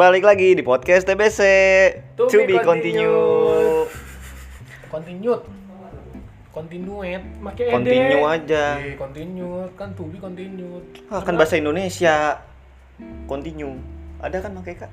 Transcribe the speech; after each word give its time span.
balik 0.00 0.24
lagi 0.24 0.56
di 0.56 0.64
podcast 0.64 1.04
TBC 1.04 1.40
To 2.16 2.24
To, 2.24 2.40
be 2.48 2.56
be 2.56 2.64
continue. 2.64 3.84
Continued. 4.88 5.44
Continuate. 6.48 7.20
Make 7.36 7.68
ed. 7.68 7.76
Continue 7.76 8.24
aja. 8.24 8.80
Iya, 8.80 8.96
continued 8.96 9.68
kan 9.76 9.92
to 9.92 10.08
be 10.08 10.16
continued. 10.16 11.04
Ah, 11.12 11.20
kan 11.20 11.36
bahasa 11.36 11.60
Indonesia. 11.60 12.40
Continue. 13.28 13.76
Ada 14.24 14.40
kan 14.40 14.56
pakai 14.64 14.80
kak? 14.80 14.92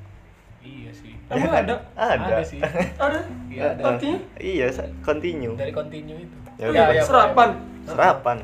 Iya 0.60 0.92
sih. 0.92 1.16
Emang 1.32 1.56
ada? 1.56 1.76
Ada. 1.96 2.44
sih. 2.44 2.60
Ada? 3.00 3.20
Iya 3.48 3.64
ada. 3.80 3.84
Artinya? 3.88 4.20
Iya, 4.44 4.68
continue. 5.08 5.56
Dari 5.56 5.72
continue 5.72 6.20
itu. 6.20 6.38
Ya 6.60 6.68
udah. 6.68 6.86
Serapan. 7.00 7.50
Serapan. 7.88 8.38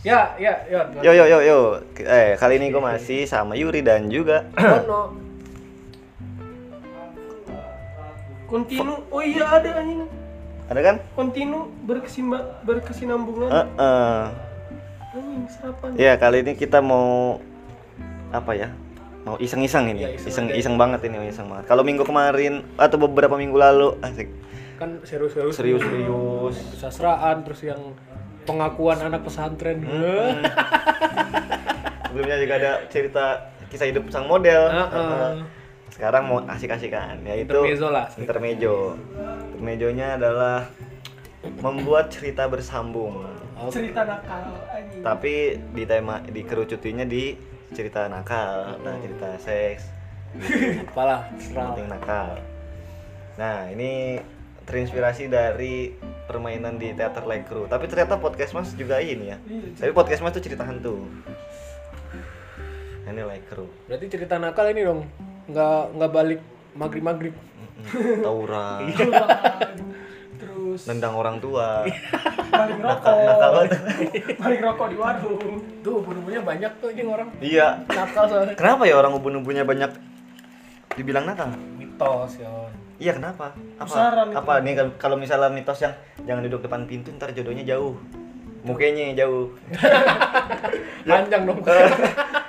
Ya, 0.00 0.32
ya, 0.40 0.64
ya. 0.64 0.80
Yo 1.04 1.12
yo 1.12 1.28
yo 1.28 1.38
yo. 1.44 1.58
Eh, 2.00 2.40
kali 2.40 2.56
ini 2.56 2.72
gue 2.72 2.80
masih 2.80 3.28
sama 3.28 3.52
Yuri 3.52 3.84
dan 3.84 4.08
juga 4.08 4.48
Bono. 4.56 5.25
Kontinu. 8.46 8.94
Oh 9.10 9.22
iya 9.22 9.44
ada 9.58 9.70
anjing. 9.82 10.06
ada 10.66 10.80
kan? 10.82 10.96
Kontinu 11.14 11.70
berkesimba 11.86 12.58
berkesinambungan. 12.66 13.50
Heeh. 13.50 14.18
Anjing 15.14 15.44
serapan. 15.46 15.88
Ya, 15.94 16.18
kali 16.18 16.42
ini 16.42 16.58
kita 16.58 16.82
mau 16.82 17.38
apa 18.34 18.52
ya? 18.54 18.74
Mau 19.22 19.38
iseng-iseng 19.38 19.90
ini. 19.90 20.06
Iya, 20.06 20.10
iseng 20.18 20.30
Iseng 20.30 20.46
iseng 20.54 20.74
banget 20.78 21.06
ini, 21.06 21.22
iseng 21.30 21.46
banget. 21.50 21.70
Kalau 21.70 21.82
minggu 21.86 22.02
kemarin 22.02 22.66
atau 22.78 22.98
beberapa 22.98 23.38
minggu 23.38 23.58
lalu 23.58 23.98
asik. 24.02 24.30
Kan 24.78 25.02
serius-serius. 25.02 25.54
Serius-serius. 25.54 26.54
Sasraan 26.78 27.46
terus 27.46 27.62
yang 27.62 27.94
pengakuan 28.46 29.02
anak 29.02 29.26
pesantren. 29.26 29.82
Hmm. 29.82 30.42
Sebelumnya 32.10 32.36
juga 32.38 32.54
ada 32.58 32.72
cerita 32.90 33.50
kisah 33.70 33.86
hidup 33.90 34.10
sang 34.14 34.30
model. 34.30 34.70
Heeh. 34.70 35.30
Sekarang 35.96 36.28
mau 36.28 36.44
asik-asikan 36.44 37.24
yaitu 37.24 37.56
Intermezzo 37.56 37.88
lah. 37.88 38.06
Intermezzo. 38.20 39.00
Intermezzonya 39.56 40.20
adalah 40.20 40.68
membuat 41.64 42.12
cerita 42.12 42.44
bersambung. 42.52 43.24
Cerita 43.72 44.04
nakal 44.04 44.52
anjing. 44.68 45.00
Tapi 45.00 45.56
di 45.72 45.88
tema 45.88 46.20
dikerucutinya 46.20 47.08
di 47.08 47.32
cerita 47.72 48.12
nakal, 48.12 48.76
nah 48.84 48.94
cerita 49.00 49.40
seks, 49.40 49.88
Apalah, 50.92 51.32
penting 51.32 51.88
nakal. 51.88 52.36
Nah, 53.40 53.72
ini 53.72 54.20
terinspirasi 54.68 55.32
dari 55.32 55.96
permainan 56.28 56.76
di 56.76 56.92
teater 56.92 57.24
Like 57.24 57.48
Crew. 57.48 57.64
Tapi 57.64 57.88
ternyata 57.88 58.20
podcast 58.20 58.52
Mas 58.52 58.76
juga 58.76 59.00
ini 59.00 59.32
ya. 59.32 59.38
Tapi 59.80 59.96
podcast 59.96 60.20
Mas 60.20 60.36
tuh 60.36 60.44
cerita 60.44 60.68
hantu. 60.68 61.08
Ini 63.08 63.22
Like 63.24 63.48
Crew. 63.48 63.70
Berarti 63.88 64.06
cerita 64.12 64.36
nakal 64.36 64.76
ini 64.76 64.84
dong. 64.84 65.00
Nggak 65.46 65.80
nggak 65.94 66.10
balik 66.10 66.40
maghrib-maghrib. 66.74 67.34
Mm-mm, 67.76 68.24
Tawuran, 68.24 68.80
Terus 70.40 70.80
nendang 70.84 71.14
orang 71.14 71.36
tua. 71.38 71.84
balik 72.46 72.78
rokok. 72.78 73.16
nakal 73.16 73.52
balik 74.36 74.60
rokok 74.60 74.86
di 74.88 74.96
warung. 74.96 75.56
Tuh, 75.80 75.92
ubun-ubunnya 76.00 76.42
banyak 76.42 76.72
tuh 76.76 76.88
ini 76.90 77.02
orang. 77.04 77.28
Iya. 77.38 77.84
Nakal 77.86 78.24
soalnya. 78.26 78.54
Kenapa 78.54 78.84
ya 78.84 78.96
orang 78.96 79.12
ubun-ubunnya 79.14 79.64
banyak 79.64 79.90
dibilang 80.94 81.24
nakal? 81.24 81.52
Mitos 81.76 82.40
ya. 82.40 82.48
Iya 82.96 83.12
kenapa? 83.12 83.52
Apa? 83.76 83.84
Pusaran 83.84 84.26
itu. 84.28 84.36
Apa 84.36 84.52
nih 84.60 84.72
kalau- 84.96 85.20
misalnya 85.20 85.48
mitos 85.48 85.78
yang 85.78 85.92
jangan 86.24 86.42
duduk 86.44 86.64
depan 86.64 86.84
pintu 86.84 87.12
ntar 87.12 87.28
jodohnya 87.30 87.64
jauh, 87.66 87.92
mukanya 88.62 89.12
jauh. 89.14 89.52
Panjang 91.06 91.42
dong. 91.44 91.60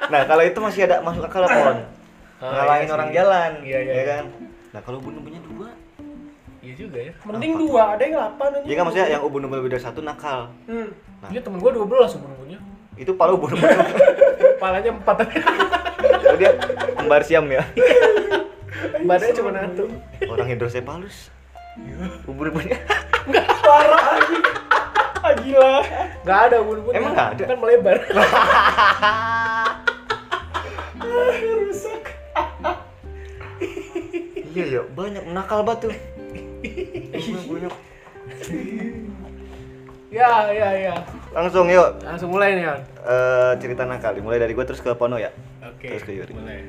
nah 0.08 0.24
kalau 0.24 0.40
itu 0.42 0.56
masih 0.58 0.88
ada 0.88 1.04
masuk 1.04 1.20
akal 1.22 1.44
pon, 1.46 1.78
Ah, 2.38 2.52
ngalahin 2.54 2.84
iya 2.84 2.94
orang 2.94 3.08
sih. 3.08 3.16
jalan, 3.16 3.52
Iya, 3.60 3.78
iya, 3.78 3.82
ya 3.82 3.94
iya. 3.94 4.04
kan? 4.06 4.26
Nah 4.70 4.82
kalau 4.86 4.98
ubun-ubunnya 5.00 5.42
dua, 5.42 5.70
Iya 6.58 6.74
juga 6.76 7.00
ya. 7.00 7.14
Mending 7.24 7.54
dua, 7.58 7.82
ada 7.96 8.02
yang 8.04 8.14
delapan 8.14 8.48
anjing. 8.52 8.68
ya 8.68 8.74
kan 8.76 8.84
maksudnya 8.84 9.08
yang 9.08 9.24
ubun-ubun 9.24 9.58
lebih 9.58 9.72
dari 9.72 9.82
satu 9.82 10.00
nakal. 10.02 10.40
Hmm. 10.68 10.90
Nah. 11.18 11.30
Iya 11.32 11.40
temen 11.40 11.58
gua 11.58 11.72
12 11.72 12.14
ubun-ubunnya. 12.14 12.60
Itu 12.94 13.12
palu 13.16 13.38
ubun-ubun. 13.38 13.70
Kepalanya 14.60 14.92
4 14.92 15.08
oh, 15.08 16.36
dia 16.36 16.52
kembar 16.94 17.22
siam 17.24 17.48
ya. 17.48 17.64
Badannya 19.00 19.34
cuma 19.34 19.50
satu. 19.50 19.84
Orang 20.28 20.46
hidrosepalus. 20.46 21.32
Ubun-ubunnya. 22.28 22.78
Parah 23.64 24.04
anjing. 24.14 24.44
Ah 25.18 25.34
gila. 25.34 25.74
Enggak 26.22 26.40
ada 26.52 26.56
ubun-ubunnya. 26.60 26.98
Emang 27.00 27.12
nggak 27.16 27.30
ada? 27.34 27.44
Kan 27.48 27.58
melebar. 27.58 27.98
iya 34.58 34.66
ya 34.66 34.82
banyak 34.90 35.24
nakal 35.30 35.62
batu. 35.62 35.94
Ubun-ubunnya. 37.14 37.70
ya, 40.10 40.32
ya, 40.50 40.70
ya. 40.74 40.96
Langsung 41.30 41.70
yuk 41.70 42.02
Langsung 42.02 42.34
mulai 42.34 42.58
nih, 42.58 42.66
Yan. 42.66 42.80
eh 43.06 43.52
cerita 43.62 43.86
nakal. 43.86 44.18
Mulai 44.18 44.42
dari 44.42 44.58
gue 44.58 44.66
terus 44.66 44.82
ke 44.82 44.90
Pono 44.98 45.22
ya. 45.22 45.30
Oke. 45.62 45.94
Terus 45.94 46.04
ke 46.04 46.12
Yuri. 46.18 46.34
Mulai. 46.34 46.60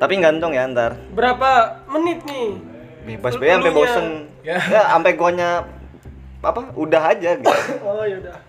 Tapi 0.00 0.16
gantung 0.16 0.56
ya 0.56 0.64
ntar. 0.64 0.96
Berapa 1.12 1.84
menit 1.92 2.24
nih? 2.24 2.56
Bebas 3.04 3.36
be 3.36 3.48
sampai 3.48 3.72
bosen. 3.72 4.06
Ya. 4.40 4.56
Ya, 4.56 4.82
sampai 4.96 5.12
guanya 5.12 5.68
apa? 6.40 6.72
Udah 6.72 7.12
aja 7.12 7.36
gitu. 7.36 7.52
Oh 7.84 8.04
ya 8.08 8.16
udah. 8.16 8.48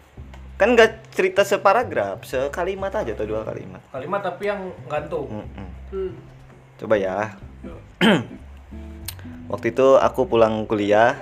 kan 0.56 0.78
nggak 0.78 1.10
cerita 1.10 1.42
separagraf, 1.42 2.22
sekalimat 2.22 2.94
aja 2.94 3.18
atau 3.18 3.26
dua 3.26 3.42
kalimat. 3.42 3.82
Kalimat 3.90 4.22
tapi 4.22 4.46
yang 4.46 4.70
gantung. 4.86 5.26
Mm-mm. 5.42 5.68
Hmm. 5.90 6.14
Coba 6.82 6.98
ya. 6.98 7.38
Waktu 9.54 9.70
itu 9.70 9.88
aku 10.02 10.26
pulang 10.26 10.66
kuliah 10.66 11.22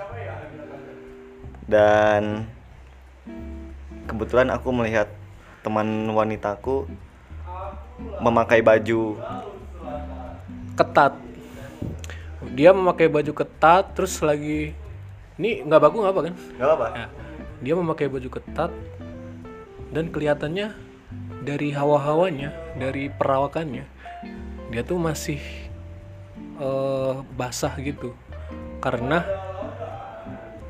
dan 1.67 2.47
kebetulan 4.07 4.47
aku 4.55 4.71
melihat 4.71 5.11
teman 5.61 6.07
wanitaku 6.15 6.87
memakai 8.23 8.63
baju 8.63 9.19
ketat 10.79 11.13
dia 12.55 12.71
memakai 12.71 13.11
baju 13.11 13.35
ketat 13.35 13.91
terus 13.93 14.23
lagi 14.23 14.71
ini 15.35 15.61
nggak 15.67 15.81
bagus 15.83 15.99
nggak 15.99 16.15
apa 16.15 16.21
kan 16.23 16.33
nggak 16.55 16.71
apa 16.73 16.85
Ya. 16.95 17.07
dia 17.59 17.73
memakai 17.75 18.07
baju 18.07 18.29
ketat 18.31 18.71
dan 19.91 20.05
kelihatannya 20.09 20.73
dari 21.43 21.69
hawa-hawanya 21.75 22.55
dari 22.79 23.11
perawakannya 23.11 23.85
dia 24.69 24.85
tuh 24.85 25.01
masih 25.01 25.41
eh, 26.61 27.13
basah 27.33 27.73
gitu 27.81 28.13
karena 28.79 29.25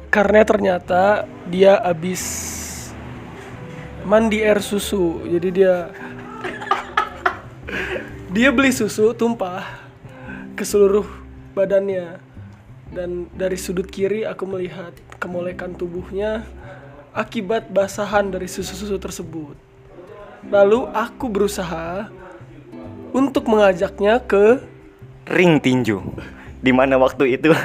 Karena 0.09 0.41
ternyata 0.41 1.29
dia 1.45 1.77
habis 1.85 2.25
mandi 4.09 4.41
air 4.41 4.57
susu. 4.57 5.21
Jadi 5.29 5.61
dia 5.61 5.93
dia 8.33 8.49
beli 8.49 8.73
susu 8.73 9.13
tumpah 9.13 9.61
ke 10.57 10.65
seluruh 10.65 11.05
badannya. 11.53 12.17
Dan 12.89 13.29
dari 13.37 13.53
sudut 13.53 13.85
kiri 13.85 14.25
aku 14.25 14.49
melihat 14.49 14.97
kemolekan 15.21 15.77
tubuhnya 15.77 16.41
akibat 17.13 17.69
basahan 17.69 18.33
dari 18.33 18.49
susu-susu 18.49 18.97
tersebut. 18.97 19.53
Lalu 20.49 20.89
aku 20.89 21.29
berusaha 21.29 22.09
untuk 23.13 23.49
mengajaknya 23.49 24.21
ke 24.23 24.61
ring 25.29 25.61
tinju. 25.61 26.01
Di 26.59 26.71
mana 26.75 26.99
waktu 26.99 27.39
itu? 27.39 27.53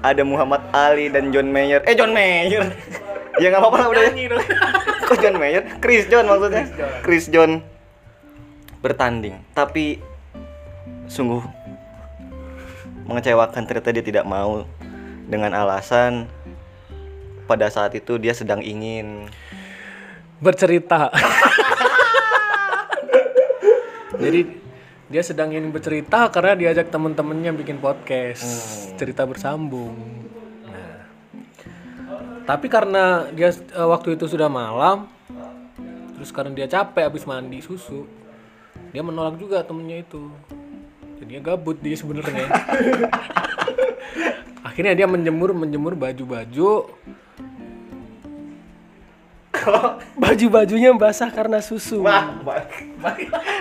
Ada 0.00 0.24
Muhammad 0.24 0.64
Ali 0.72 1.12
dan 1.12 1.28
John 1.28 1.52
Mayer. 1.52 1.84
Eh 1.84 1.92
John 1.92 2.16
Mayer. 2.16 2.72
Ya 3.36 3.52
nggak 3.52 3.60
apa-apa 3.60 3.76
lah 3.84 3.88
udah. 3.92 4.02
Ya. 4.16 4.38
kok 5.08 5.18
John 5.20 5.36
Mayer? 5.36 5.62
Chris 5.82 6.08
John 6.08 6.24
maksudnya. 6.24 6.64
Chris 7.04 7.28
John. 7.28 7.60
Bertanding. 8.80 9.44
Tapi 9.52 10.00
sungguh 11.10 11.44
mengecewakan. 13.04 13.68
Ternyata 13.68 13.92
dia 13.92 14.04
tidak 14.04 14.24
mau 14.24 14.64
dengan 15.28 15.52
alasan 15.52 16.26
pada 17.50 17.66
saat 17.66 17.90
itu 17.98 18.14
dia 18.16 18.30
sedang 18.30 18.62
ingin 18.62 19.26
bercerita 20.38 21.10
jadi 24.20 24.40
dia 25.10 25.22
sedang 25.26 25.50
ingin 25.50 25.74
bercerita 25.74 26.30
karena 26.30 26.54
diajak 26.54 26.92
temen-temennya 26.92 27.50
bikin 27.56 27.82
podcast 27.82 28.46
cerita 28.94 29.26
bersambung. 29.26 29.96
Nah 30.68 31.08
tapi 32.46 32.70
karena 32.70 33.26
dia 33.34 33.50
eh, 33.50 33.88
waktu 33.88 34.14
itu 34.14 34.30
sudah 34.30 34.46
malam 34.46 35.10
terus 36.14 36.30
karena 36.30 36.52
dia 36.52 36.68
capek 36.68 37.08
habis 37.08 37.24
mandi 37.24 37.64
susu 37.64 38.20
dia 38.90 39.02
menolak 39.06 39.38
juga 39.38 39.62
temennya 39.62 40.02
itu. 40.02 40.30
Jadi 41.18 41.36
dia 41.36 41.40
gabut 41.42 41.78
dia 41.78 41.94
sebenarnya. 41.94 42.46
Akhirnya 44.68 44.94
dia 44.94 45.06
menjemur 45.06 45.54
menjemur 45.54 45.94
baju-baju 45.94 46.90
baju-bajunya 50.16 50.92
basah 50.96 51.28
karena 51.32 51.60
susu. 51.60 52.04
Wah, 52.04 52.36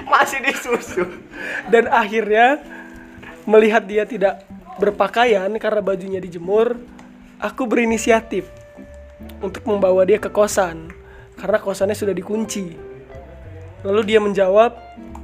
masih 0.07 0.39
disusu. 0.43 1.03
Dan 1.67 1.87
akhirnya 1.89 2.61
melihat 3.47 3.83
dia 3.85 4.05
tidak 4.05 4.45
berpakaian 4.79 5.51
karena 5.59 5.81
bajunya 5.83 6.19
dijemur, 6.23 6.79
aku 7.39 7.67
berinisiatif 7.67 8.47
untuk 9.43 9.63
membawa 9.67 10.07
dia 10.07 10.19
ke 10.19 10.31
kosan 10.31 10.91
karena 11.39 11.57
kosannya 11.59 11.95
sudah 11.95 12.15
dikunci. 12.15 12.75
Lalu 13.83 14.01
dia 14.03 14.19
menjawab 14.19 14.75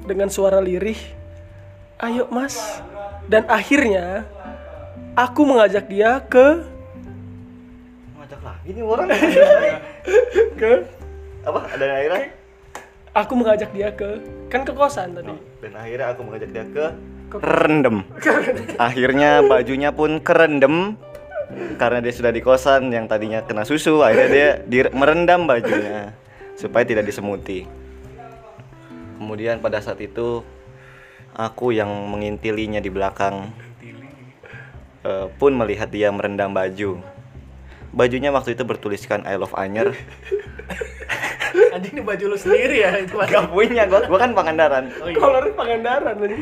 dengan 0.08 0.32
suara 0.32 0.64
lirih, 0.64 1.00
"Ayo, 2.00 2.28
Mas." 2.32 2.80
Dan 3.28 3.44
akhirnya 3.52 4.24
aku 5.18 5.44
mengajak 5.44 5.88
dia 5.92 6.24
ke 6.24 6.64
Ngajak 8.16 8.42
lagi 8.42 8.70
nih 8.74 8.84
orang. 8.84 9.08
Ke 10.60 10.74
Apa? 11.46 11.60
Ada 11.78 11.86
akhirnya? 12.02 12.26
aku 13.16 13.34
mengajak 13.40 13.72
dia 13.72 13.90
ke 13.96 14.20
kan 14.52 14.68
ke 14.68 14.76
kosan 14.76 15.16
tadi. 15.16 15.32
Dan 15.64 15.74
akhirnya 15.80 16.12
aku 16.12 16.22
mengajak 16.28 16.50
dia 16.52 16.66
ke 16.68 16.86
kerendam. 17.32 18.06
Akhirnya 18.88 19.42
bajunya 19.42 19.90
pun 19.90 20.22
kerendam 20.22 20.94
karena 21.76 22.00
dia 22.04 22.14
sudah 22.14 22.32
di 22.32 22.42
kosan 22.44 22.94
yang 22.94 23.10
tadinya 23.10 23.42
kena 23.42 23.66
susu, 23.66 24.02
akhirnya 24.06 24.30
dia 24.30 24.50
di- 24.62 24.94
merendam 24.94 25.50
bajunya 25.50 26.14
supaya 26.56 26.86
tidak 26.86 27.08
disemuti. 27.08 27.66
Kemudian 29.18 29.64
pada 29.64 29.80
saat 29.82 30.00
itu 30.04 30.44
aku 31.34 31.72
yang 31.76 31.90
mengintilinya 31.90 32.80
di 32.80 32.92
belakang 32.92 33.50
eh, 35.04 35.28
pun 35.40 35.52
melihat 35.56 35.90
dia 35.90 36.12
merendam 36.14 36.52
baju. 36.54 37.15
Bajunya 37.96 38.28
waktu 38.28 38.60
itu 38.60 38.68
bertuliskan 38.68 39.24
I 39.24 39.40
love 39.40 39.56
Anyer. 39.56 39.96
Anjing 41.76 41.96
ini 41.96 42.04
baju 42.04 42.36
lu 42.36 42.38
sendiri 42.38 42.84
ya 42.84 43.00
itu 43.00 43.16
Mas. 43.16 43.32
Gak 43.32 43.48
punya, 43.48 43.88
gua, 43.88 44.04
gua 44.12 44.20
kan 44.20 44.36
Pangandaran. 44.36 44.92
Oh 45.00 45.08
iya. 45.08 45.16
Kolornya 45.16 45.54
Pangandaran 45.56 46.16
tadi. 46.20 46.38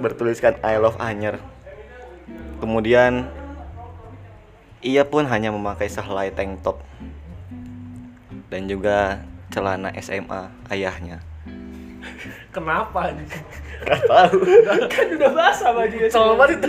bertuliskan 0.00 0.56
I 0.64 0.80
love 0.80 0.96
Anyer. 0.96 1.36
Kemudian 2.56 3.28
ia 4.80 5.04
pun 5.04 5.28
hanya 5.28 5.52
memakai 5.52 5.92
sehelai 5.92 6.32
tank 6.32 6.64
top 6.64 6.80
dan 8.48 8.64
juga 8.64 9.20
celana 9.52 9.92
SMA 10.00 10.48
ayahnya. 10.72 11.20
Kenapa? 12.48 13.12
Gak 13.84 14.00
tahu. 14.08 14.40
kan 14.88 15.06
udah 15.20 15.30
basah 15.36 15.70
bajunya. 15.76 16.08
Soal 16.08 16.34
banget 16.34 16.64
itu 16.64 16.66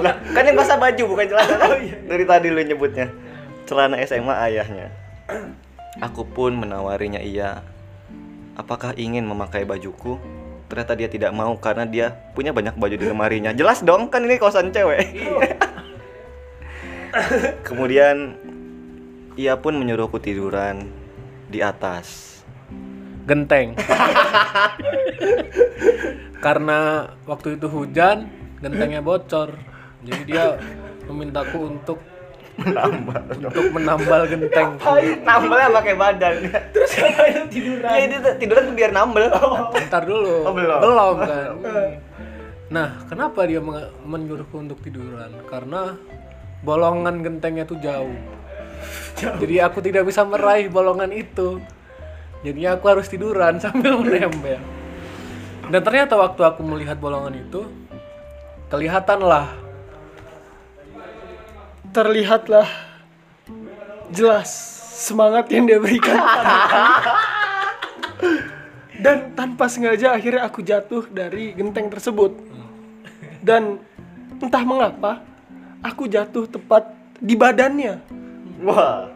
lah, 0.00 0.16
kan 0.32 0.42
yang 0.48 0.56
basah 0.56 0.80
baju 0.80 1.02
bukan 1.12 1.26
celana. 1.28 1.76
Dari 2.08 2.24
tadi 2.24 2.48
lu 2.48 2.64
nyebutnya 2.64 3.06
celana 3.64 3.96
SMA 4.04 4.34
ayahnya. 4.50 4.92
Aku 6.04 6.26
pun 6.26 6.58
menawarinya 6.58 7.22
ia, 7.22 7.62
apakah 8.58 8.92
ingin 8.98 9.24
memakai 9.24 9.64
bajuku? 9.64 10.18
Ternyata 10.68 10.96
dia 10.96 11.08
tidak 11.08 11.32
mau 11.36 11.54
karena 11.60 11.84
dia 11.86 12.06
punya 12.34 12.50
banyak 12.50 12.74
baju 12.76 12.96
di 12.96 13.06
lemarinya. 13.06 13.52
Jelas 13.54 13.84
dong, 13.84 14.10
kan 14.10 14.24
ini 14.24 14.40
kosan 14.40 14.74
cewek. 14.74 15.14
Kemudian 17.68 18.34
ia 19.38 19.54
pun 19.54 19.78
menyuruhku 19.78 20.18
tiduran 20.18 20.90
di 21.46 21.62
atas. 21.62 22.42
Genteng. 23.24 23.78
Karena 26.44 27.08
waktu 27.24 27.56
itu 27.56 27.70
hujan, 27.70 28.28
gentengnya 28.60 29.00
bocor. 29.00 29.56
Jadi 30.04 30.22
dia 30.28 30.60
memintaku 31.08 31.70
untuk 31.70 32.02
Menambal. 32.54 33.22
untuk 33.34 33.66
menambal 33.74 34.20
genteng. 34.30 34.70
Nambalnya 35.22 35.68
pakai 35.74 35.94
badan. 35.94 36.34
Terus 36.70 36.92
ngapain 36.94 37.46
tiduran? 37.50 37.90
Iya, 37.90 38.04
dia 38.06 38.18
tuh- 38.22 38.36
tiduran 38.38 38.62
tuh 38.70 38.74
biar 38.74 38.90
nambel. 38.94 39.26
Ntar 39.90 40.02
dulu. 40.06 40.34
Oh, 40.46 40.52
belum. 40.54 40.78
kan. 41.18 41.50
Nah, 42.64 43.06
kenapa 43.06 43.44
dia 43.46 43.62
menyuruhku 44.02 44.56
untuk 44.58 44.80
tiduran? 44.82 45.30
Karena 45.46 45.94
bolongan 46.64 47.22
gentengnya 47.22 47.62
tuh 47.62 47.78
jauh. 47.78 48.18
Jadi 49.14 49.62
aku 49.62 49.78
tidak 49.78 50.08
bisa 50.08 50.26
meraih 50.26 50.66
bolongan 50.66 51.12
itu. 51.12 51.60
Jadinya 52.42 52.74
aku 52.74 52.88
harus 52.90 53.06
tiduran 53.06 53.56
sambil 53.62 54.00
menempel. 54.00 54.58
Dan 55.64 55.80
ternyata 55.80 56.18
waktu 56.18 56.40
aku 56.44 56.60
melihat 56.60 56.98
bolongan 56.98 57.36
itu, 57.36 57.64
kelihatanlah 58.68 59.48
terlihatlah 61.94 62.66
jelas 64.10 64.50
semangat 64.98 65.46
yang 65.54 65.70
dia 65.70 65.78
berikan 65.78 66.18
padaku. 66.34 67.10
dan 68.98 69.30
tanpa 69.38 69.70
sengaja 69.70 70.10
akhirnya 70.10 70.42
aku 70.42 70.58
jatuh 70.66 71.06
dari 71.06 71.54
genteng 71.54 71.86
tersebut 71.94 72.34
dan 73.46 73.78
entah 74.42 74.64
mengapa 74.66 75.22
aku 75.86 76.10
jatuh 76.10 76.50
tepat 76.50 76.90
di 77.22 77.38
badannya 77.38 78.02
Wah. 78.66 79.14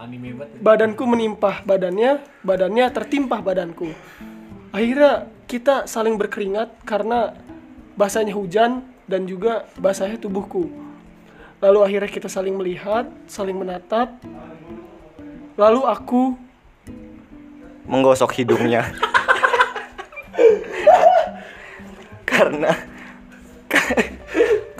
anime 0.00 0.40
banget. 0.40 0.56
badanku 0.64 1.04
menimpah 1.04 1.60
badannya 1.68 2.24
badannya 2.40 2.86
tertimpah 2.96 3.44
badanku 3.44 3.92
akhirnya 4.72 5.28
kita 5.44 5.84
saling 5.84 6.16
berkeringat 6.16 6.80
karena 6.88 7.36
basahnya 7.92 8.32
hujan 8.32 8.88
dan 9.04 9.28
juga 9.28 9.68
basahnya 9.76 10.16
tubuhku 10.16 10.89
lalu 11.60 11.78
akhirnya 11.84 12.10
kita 12.10 12.28
saling 12.28 12.56
melihat 12.56 13.06
saling 13.28 13.56
menatap. 13.56 14.16
Lalu 15.60 15.80
aku 15.84 16.22
menggosok 17.84 18.32
hidungnya. 18.40 18.88
Karena 22.30 22.72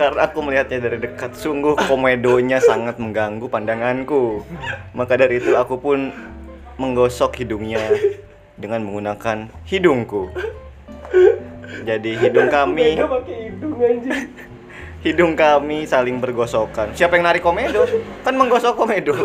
karena 0.00 0.24
aku 0.24 0.40
melihatnya 0.40 0.80
dari 0.80 0.96
dekat. 0.96 1.36
Sungguh 1.36 1.76
komedonya 1.84 2.56
sangat 2.56 2.96
mengganggu 2.96 3.44
pandanganku. 3.52 4.40
Maka 4.96 5.20
dari 5.20 5.36
itu 5.44 5.52
aku 5.52 5.76
pun 5.76 6.08
menggosok 6.80 7.44
hidungnya 7.44 7.84
dengan 8.56 8.80
menggunakan 8.88 9.52
hidungku. 9.68 10.32
Jadi 11.84 12.16
hidung 12.16 12.48
kami 12.48 12.96
Beda 12.96 13.08
pakai 13.08 13.36
hidung 13.52 13.76
anjing 13.76 14.49
hidung 15.00 15.32
kami 15.32 15.84
saling 15.84 16.20
bergosokan 16.20 16.92
siapa 16.92 17.16
yang 17.16 17.24
narik 17.24 17.40
komedo 17.40 17.88
kan 18.20 18.34
menggosok 18.34 18.76
komedo 18.76 19.16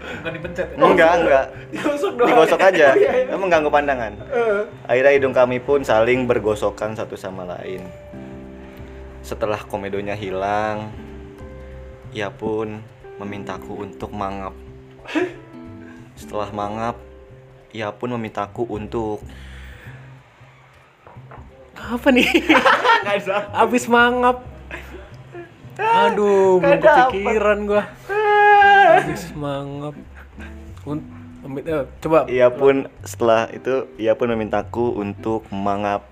Bukan 0.00 0.32
dipencet 0.32 0.66
ya? 0.66 0.80
enggak 0.80 1.12
enggak 1.14 1.44
digosok 1.70 2.12
doang 2.16 2.28
digosok 2.30 2.60
aja 2.62 2.86
Oh, 2.88 3.00
iya, 3.00 3.12
iya. 3.24 3.36
mengganggu 3.36 3.68
pandangan 3.68 4.12
Eh, 4.26 4.60
Akhirnya 4.84 5.12
hidung 5.12 5.32
kami 5.32 5.60
pun 5.60 5.80
saling 5.80 6.24
bergosokan 6.24 6.92
satu 6.92 7.14
sama 7.14 7.44
lain. 7.46 7.84
Setelah 9.20 9.62
komedonya 9.62 10.16
hilang, 10.16 10.90
ia 12.10 12.26
pun 12.26 12.80
memintaku 13.16 13.76
untuk 13.78 14.10
mangap. 14.10 14.56
Setelah 16.16 16.50
mangap, 16.50 16.96
ia 17.70 17.92
pun 17.92 18.10
memintaku 18.10 18.66
untuk 18.66 19.22
Apa 21.76 22.10
nih? 22.10 22.26
Abis 23.54 23.86
mangap. 23.86 24.42
Aduh, 25.80 26.60
belum 26.60 26.80
kepikiran 26.84 27.58
gua. 27.64 27.82
Abis 29.00 29.32
mangap. 29.32 29.96
Eh, 31.40 31.84
coba 32.04 32.28
ia 32.28 32.52
pun 32.52 32.84
setelah 33.00 33.48
itu 33.48 33.88
ia 33.96 34.12
pun 34.12 34.28
memintaku 34.28 34.92
untuk 35.00 35.48
mangap. 35.48 36.04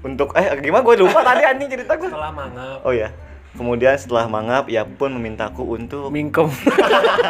Untuk 0.00 0.32
eh 0.32 0.48
gimana 0.64 0.80
gue 0.80 1.04
lupa 1.04 1.20
tadi 1.20 1.42
anjing 1.44 1.68
cerita 1.68 1.92
gue. 1.98 2.08
setelah 2.08 2.32
mangap 2.32 2.78
Oh 2.86 2.94
ya. 2.94 3.12
Kemudian 3.58 3.98
setelah 3.98 4.30
mangap 4.30 4.70
ia 4.70 4.86
pun 4.86 5.12
memintaku 5.12 5.76
untuk 5.76 6.08
mingkem. 6.14 6.48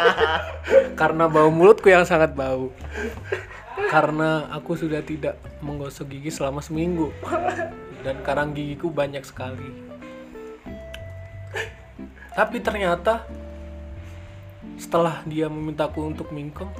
Karena 0.99 1.25
bau 1.25 1.49
mulutku 1.49 1.89
yang 1.89 2.05
sangat 2.05 2.37
bau. 2.37 2.69
Karena 3.89 4.45
aku 4.53 4.77
sudah 4.77 5.01
tidak 5.01 5.41
menggosok 5.65 6.13
gigi 6.13 6.29
selama 6.29 6.61
seminggu. 6.61 7.09
Dan 8.05 8.21
karang 8.21 8.53
gigiku 8.53 8.93
banyak 8.93 9.25
sekali. 9.25 9.88
Tapi 12.39 12.63
ternyata 12.63 13.27
setelah 14.79 15.19
dia 15.27 15.51
memintaku 15.51 16.07
untuk 16.07 16.31
mingkem, 16.31 16.71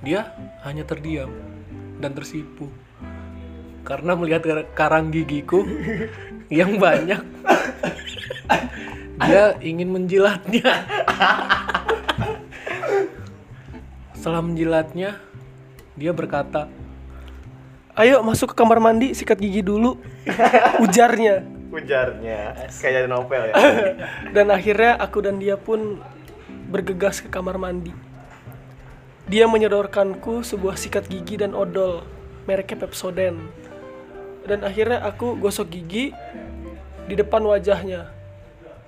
dia 0.00 0.32
hanya 0.64 0.80
terdiam 0.88 1.28
dan 2.00 2.16
tersipu. 2.16 2.72
Karena 3.84 4.16
melihat 4.16 4.48
kar- 4.48 4.68
karang 4.72 5.12
gigiku 5.12 5.60
yang 6.48 6.80
banyak, 6.80 7.20
dia 9.28 9.60
ingin 9.60 9.92
menjilatnya. 9.92 10.72
Setelah 14.16 14.40
menjilatnya, 14.40 15.20
dia 16.00 16.16
berkata, 16.16 16.72
ayo 17.92 18.24
masuk 18.24 18.56
ke 18.56 18.56
kamar 18.56 18.80
mandi 18.80 19.12
sikat 19.12 19.36
gigi 19.36 19.60
dulu 19.60 20.00
ujarnya 20.88 21.53
ujarnya 21.74 22.70
kayak 22.78 23.10
novel 23.10 23.50
ya. 23.50 23.54
dan 24.36 24.46
akhirnya 24.54 24.94
aku 25.02 25.18
dan 25.18 25.42
dia 25.42 25.58
pun 25.58 25.98
bergegas 26.70 27.18
ke 27.18 27.26
kamar 27.26 27.58
mandi 27.58 27.90
dia 29.24 29.48
menyodorkanku 29.48 30.44
sebuah 30.44 30.76
sikat 30.76 31.08
gigi 31.08 31.40
dan 31.40 31.56
odol 31.56 32.04
mereknya 32.44 32.84
Pepsodent. 32.84 33.40
Dan 34.44 34.60
akhirnya 34.60 35.00
aku 35.00 35.40
gosok 35.40 35.72
gigi 35.72 36.12
di 37.08 37.14
depan 37.16 37.40
wajahnya. 37.40 38.12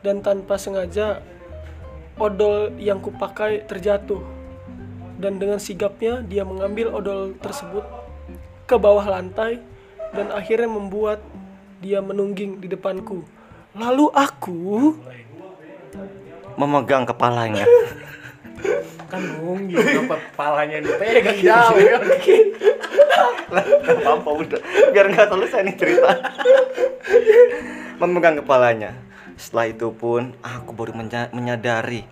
Dan 0.04 0.20
tanpa 0.20 0.60
sengaja 0.60 1.24
odol 2.20 2.76
yang 2.76 3.00
kupakai 3.00 3.64
terjatuh. 3.64 4.20
Dan 5.16 5.40
dengan 5.40 5.56
sigapnya 5.56 6.20
dia 6.20 6.44
mengambil 6.44 6.92
odol 6.92 7.32
tersebut 7.40 7.88
ke 8.68 8.76
bawah 8.76 9.08
lantai 9.08 9.64
dan 10.12 10.28
akhirnya 10.36 10.68
membuat 10.68 11.24
dia 11.80 11.98
menungging 12.00 12.60
di 12.60 12.68
depanku. 12.70 13.24
Lalu 13.76 14.08
aku 14.12 14.96
Memegang 16.56 17.04
kepalanya. 17.04 17.68
kan 19.12 19.20
nungging 19.22 19.76
apa 20.08 20.16
kepalanya 20.18 20.80
dipegang? 20.80 21.36
Jauh 21.36 21.76
ya. 21.76 22.00
Gak 23.52 23.96
apa-apa 24.02 24.30
udah. 24.32 24.60
Biar 24.90 25.06
nggak 25.12 25.28
selesai 25.28 25.60
nih 25.68 25.76
cerita. 25.76 26.10
Memegang 28.00 28.40
kepalanya. 28.40 28.96
Setelah 29.36 29.68
itu 29.68 29.92
pun 29.92 30.32
aku 30.40 30.72
baru 30.72 30.96
menya- 30.96 31.28
menyadari 31.36 32.08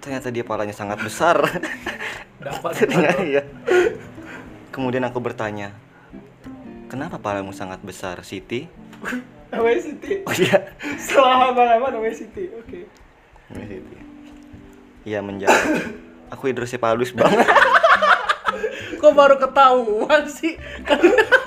ternyata 0.00 0.32
dia 0.32 0.44
kepalanya 0.44 0.76
sangat 0.76 1.00
besar. 1.00 1.40
Dapat. 2.44 2.72
Ternyata 2.84 3.20
iya. 3.20 3.42
kemudian 4.72 5.04
aku 5.04 5.20
bertanya 5.20 5.76
kenapa 6.88 7.20
kepalamu 7.20 7.52
sangat 7.52 7.84
besar 7.84 8.16
Siti 8.24 8.64
namanya 9.48 9.80
Siti. 9.80 10.22
oh 10.22 10.34
iya 10.34 10.58
Setelah 10.94 11.50
lama-lama 11.50 11.86
namanya 11.90 12.14
Siti. 12.14 12.44
Oke. 12.52 12.86
Ini 13.50 13.64
Siti 13.66 13.96
iya 15.02 15.18
menjawab 15.18 15.56
aku 16.28 16.46
hidrosepalus 16.46 17.10
banget 17.10 17.42
kok 19.00 19.12
baru 19.12 19.36
ketahuan 19.36 20.22
sih 20.26 20.54
kan 20.82 21.00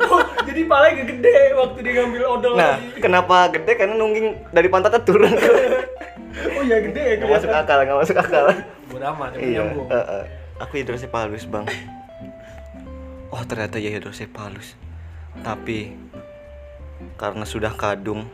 Oh, 0.03 0.25
jadi 0.49 0.65
palanya 0.65 1.05
gede 1.05 1.37
waktu 1.53 1.79
dia 1.79 1.93
ngambil 1.95 2.21
odol 2.27 2.53
nah 2.53 2.75
lagi. 2.75 2.97
kenapa 2.97 3.53
gede 3.53 3.77
karena 3.77 3.93
nungging 3.93 4.27
dari 4.49 4.67
pantatnya 4.67 4.99
turun 4.99 5.29
Oh 6.57 6.61
iya 6.61 6.81
gede 6.81 6.97
ya 6.99 7.13
nggak 7.15 7.29
masuk 7.31 7.51
akal 7.53 7.77
nggak 7.79 7.99
masuk 7.99 8.17
akal 8.17 8.45
bodo 8.89 9.05
amat 9.07 9.37
Iya, 9.37 9.61
nyambung 9.61 9.87
eh, 9.87 10.01
eh. 10.01 10.23
aku 10.57 10.73
hidrosepalus 10.75 11.45
bang. 11.45 11.65
Oh 13.29 13.41
ternyata 13.43 13.77
ya 13.77 13.89
hidrosepalus. 13.89 14.73
Tapi 15.39 15.93
karena 17.15 17.43
sudah 17.43 17.73
kadung, 17.73 18.25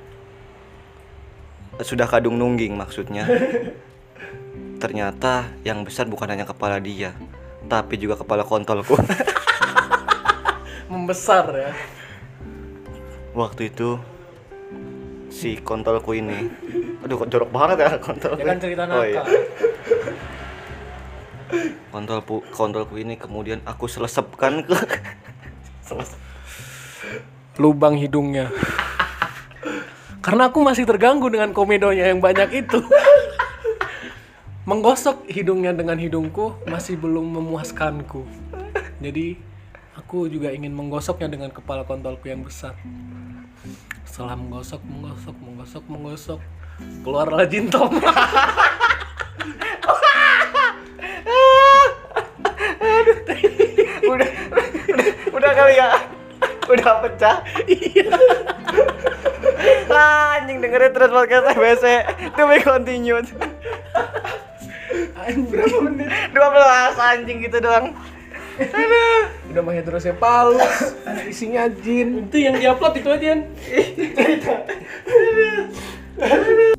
sudah 1.79 2.07
kadung 2.07 2.35
nungging 2.37 2.75
maksudnya. 2.75 3.25
ternyata 4.79 5.43
yang 5.67 5.83
besar 5.83 6.07
bukan 6.07 6.31
hanya 6.31 6.47
kepala 6.47 6.79
dia, 6.79 7.11
tapi 7.67 7.99
juga 7.99 8.15
kepala 8.15 8.47
kontolku. 8.47 8.95
membesar 10.89 11.45
ya 11.53 11.71
Waktu 13.29 13.69
itu 13.69 14.01
si 15.29 15.61
kontolku 15.61 16.17
ini, 16.17 16.49
aduh 17.05 17.21
kok 17.21 17.29
jorok 17.29 17.51
banget 17.53 17.85
ya 17.85 17.89
kontol. 18.01 18.33
ya 18.39 18.45
kan 18.47 18.57
cerita 18.57 18.83
Oh, 18.83 18.89
nakal 18.89 19.05
iya. 19.05 19.21
kontolku 21.89 22.41
kontolku 22.49 22.97
ini 22.97 23.17
kemudian 23.17 23.61
aku 23.65 23.85
selesepkan 23.85 24.65
ke 24.65 24.73
Selesep. 25.85 26.17
Lubang 27.59 27.99
hidungnya. 27.99 28.47
Karena 30.23 30.47
aku 30.47 30.63
masih 30.63 30.87
terganggu 30.87 31.27
dengan 31.27 31.51
komedonya 31.51 32.09
yang 32.09 32.23
banyak 32.23 32.65
itu. 32.65 32.79
Menggosok 34.63 35.27
hidungnya 35.27 35.75
dengan 35.75 35.99
hidungku 35.99 36.55
masih 36.63 36.95
belum 36.95 37.35
memuaskanku. 37.35 38.23
Jadi 39.03 39.35
aku 39.99 40.31
juga 40.31 40.55
ingin 40.55 40.71
menggosoknya 40.71 41.27
dengan 41.27 41.51
kepala 41.51 41.83
kontolku 41.83 42.31
yang 42.31 42.47
besar. 42.47 42.79
Setelah 44.07 44.39
menggosok 44.39 44.79
menggosok 44.87 45.35
menggosok 45.43 45.83
menggosok 45.91 46.39
keluarlah 47.03 47.43
jin 47.43 47.67
tom 47.67 47.91
udah, 54.09 54.29
udah 54.95 55.09
udah 55.35 55.51
kali 55.53 55.73
ya 55.75 55.87
udah 56.69 56.93
pecah? 57.01 57.41
Iya. 57.65 58.13
Anjing 60.39 60.63
dengerin 60.63 60.91
terus 60.95 61.11
podcast 61.11 61.45
TBC 61.51 61.85
to 62.38 62.43
be 62.47 62.57
continued. 62.61 63.27
Berapa 65.29 65.77
menit? 65.85 66.09
12 66.33 66.95
anjing 66.97 67.38
gitu 67.45 67.57
doang. 67.61 67.93
Udah 69.49 69.61
mah 69.63 69.73
hidrosepalus 69.73 70.95
isinya 71.29 71.69
jin. 71.69 72.27
Itu 72.27 72.38
yang 72.38 72.59
diupload 72.59 72.99
itu 72.99 73.09
aja. 73.09 73.31
Cerita. 74.15 74.55